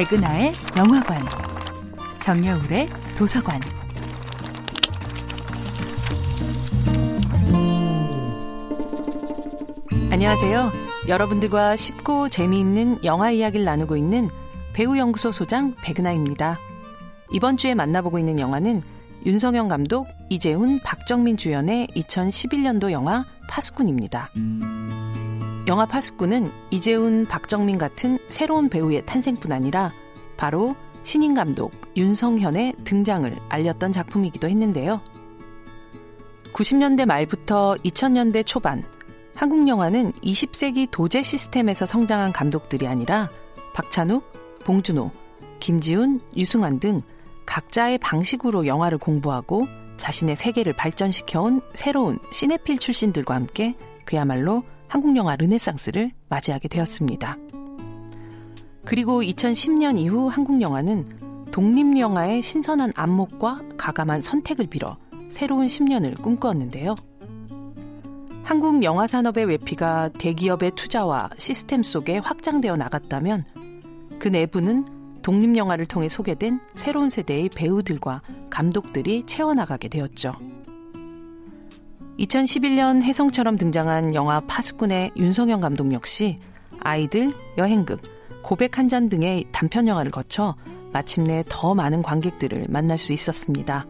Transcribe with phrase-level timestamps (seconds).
[0.00, 1.22] 백은하의 영화관,
[2.20, 3.60] 정여울의 도서관.
[10.10, 10.72] 안녕하세요.
[11.06, 14.30] 여러분들과 쉽고 재미있는 영화 이야기를 나누고 있는
[14.72, 16.58] 배우연구소 소장 백은하입니다.
[17.32, 18.82] 이번 주에 만나보고 있는 영화는
[19.26, 24.30] 윤성현 감독, 이재훈, 박정민 주연의 2011년도 영화 파수꾼입니다.
[25.70, 29.92] 영화 파수꾼은 이재훈, 박정민 같은 새로운 배우의 탄생뿐 아니라
[30.36, 35.00] 바로 신인 감독 윤성현의 등장을 알렸던 작품이기도 했는데요.
[36.52, 38.82] 90년대 말부터 2000년대 초반
[39.36, 43.30] 한국 영화는 20세기 도제 시스템에서 성장한 감독들이 아니라
[43.72, 44.24] 박찬욱,
[44.64, 45.12] 봉준호,
[45.60, 47.02] 김지훈, 유승환 등
[47.46, 56.10] 각자의 방식으로 영화를 공부하고 자신의 세계를 발전시켜온 새로운 시네필 출신들과 함께 그야말로 한국 영화 르네상스를
[56.28, 57.38] 맞이하게 되었습니다.
[58.84, 66.96] 그리고 2010년 이후 한국 영화는 독립 영화의 신선한 안목과 가감한 선택을 빌어 새로운 10년을 꿈꾸었는데요.
[68.42, 73.44] 한국 영화 산업의 외피가 대기업의 투자와 시스템 속에 확장되어 나갔다면
[74.18, 80.32] 그 내부는 독립 영화를 통해 소개된 새로운 세대의 배우들과 감독들이 채워나가게 되었죠.
[82.20, 86.38] 2011년 혜성처럼 등장한 영화 파수꾼의 윤성현 감독 역시
[86.80, 88.02] 아이들, 여행극,
[88.42, 90.54] 고백 한 잔 등의 단편 영화를 거쳐
[90.92, 93.86] 마침내 더 많은 관객들을 만날 수 있었습니다.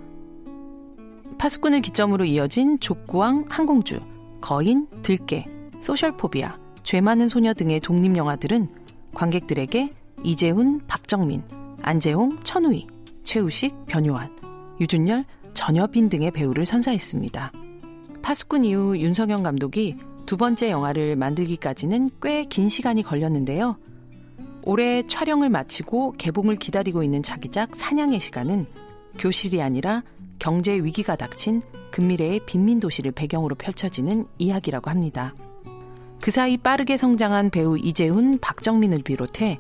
[1.39, 3.99] 파수꾼을 기점으로 이어진 족구왕 항공주,
[4.41, 5.47] 거인, 들깨,
[5.81, 8.69] 소셜포비아, 죄 많은 소녀 등의 독립 영화들은
[9.15, 9.91] 관객들에게
[10.23, 11.43] 이재훈, 박정민,
[11.83, 12.87] 안재홍, 천우희,
[13.25, 14.37] 최우식, 변요한,
[14.81, 17.70] 유준열, 전여빈 등의 배우를 선사했습니다.
[18.23, 23.77] 파수꾼 이후 윤석영 감독이 두 번째 영화를 만들기까지는 꽤 긴 시간이 걸렸는데요.
[24.63, 28.67] 올해 촬영을 마치고 개봉을 기다리고 있는 자기작 사냥의 시간은
[29.19, 30.03] 교실이 아니라
[30.39, 35.35] 경제 위기가 닥친 근미래의 빈민 도시를 배경으로 펼쳐지는 이야기라고 합니다.
[36.21, 39.59] 그 사이 빠르게 성장한 배우 이재훈, 박정민을 비롯해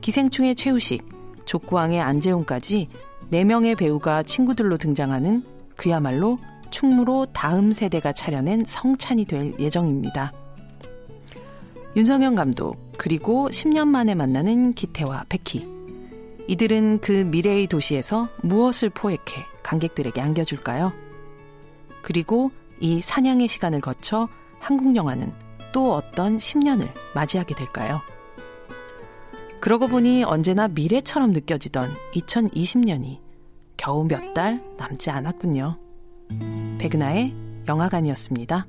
[0.00, 1.04] 기생충의 최우식,
[1.44, 2.88] 족구왕의 안재훈까지
[3.30, 5.44] 4명의 배우가 친구들로 등장하는
[5.76, 6.38] 그야말로
[6.70, 10.32] 충무로 다음 세대가 차려낸 성찬이 될 예정입니다.
[11.96, 15.66] 윤성현 감독, 그리고 10년 만에 만나는 기태와 백희.
[16.48, 20.92] 이들은 그 미래의 도시에서 무엇을 포획해 관객들에게 안겨줄까요?
[22.02, 22.50] 그리고
[22.80, 25.32] 이 사냥의 시간을 거쳐 한국 영화는
[25.72, 28.00] 또 어떤 10년을 맞이하게 될까요?
[29.60, 33.18] 그러고 보니 언제나 미래처럼 느껴지던 2020년이
[33.76, 35.78] 겨우 몇 달 남지 않았군요.
[36.80, 37.34] 백은하의
[37.68, 38.66] 영화관이었습니다.